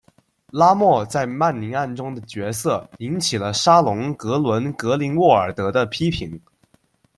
[0.49, 6.41] 拉莫在曼宁案中的角色引起了沙龙格伦格林沃尔德的批评。